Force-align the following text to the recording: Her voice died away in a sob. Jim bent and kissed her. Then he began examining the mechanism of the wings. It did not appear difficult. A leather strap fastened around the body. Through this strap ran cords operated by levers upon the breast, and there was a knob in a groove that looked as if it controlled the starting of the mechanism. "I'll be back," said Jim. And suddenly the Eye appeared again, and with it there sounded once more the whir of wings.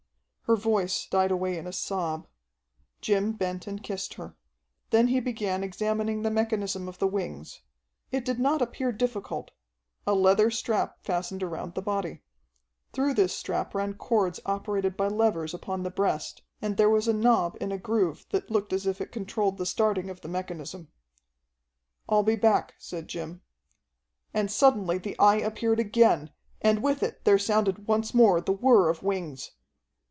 Her 0.45 0.55
voice 0.57 1.05
died 1.05 1.31
away 1.31 1.57
in 1.57 1.65
a 1.65 1.71
sob. 1.71 2.27
Jim 2.99 3.31
bent 3.31 3.67
and 3.67 3.81
kissed 3.81 4.15
her. 4.15 4.35
Then 4.89 5.07
he 5.07 5.21
began 5.21 5.63
examining 5.63 6.23
the 6.23 6.29
mechanism 6.29 6.89
of 6.89 6.99
the 6.99 7.07
wings. 7.07 7.61
It 8.11 8.25
did 8.25 8.37
not 8.37 8.61
appear 8.61 8.91
difficult. 8.91 9.51
A 10.05 10.13
leather 10.13 10.51
strap 10.51 10.97
fastened 11.05 11.41
around 11.41 11.73
the 11.73 11.81
body. 11.81 12.21
Through 12.91 13.13
this 13.13 13.31
strap 13.33 13.73
ran 13.73 13.93
cords 13.93 14.41
operated 14.45 14.97
by 14.97 15.07
levers 15.07 15.53
upon 15.53 15.83
the 15.83 15.89
breast, 15.89 16.41
and 16.61 16.75
there 16.75 16.89
was 16.89 17.07
a 17.07 17.13
knob 17.13 17.55
in 17.61 17.71
a 17.71 17.77
groove 17.77 18.25
that 18.31 18.51
looked 18.51 18.73
as 18.73 18.85
if 18.85 18.99
it 18.99 19.13
controlled 19.13 19.57
the 19.57 19.65
starting 19.65 20.09
of 20.09 20.19
the 20.19 20.27
mechanism. 20.27 20.89
"I'll 22.09 22.23
be 22.23 22.35
back," 22.35 22.73
said 22.77 23.07
Jim. 23.07 23.41
And 24.33 24.51
suddenly 24.51 24.97
the 24.97 25.17
Eye 25.17 25.37
appeared 25.37 25.79
again, 25.79 26.29
and 26.61 26.83
with 26.83 27.03
it 27.03 27.23
there 27.23 27.39
sounded 27.39 27.87
once 27.87 28.13
more 28.13 28.41
the 28.41 28.51
whir 28.51 28.89
of 28.89 29.01
wings. 29.01 29.51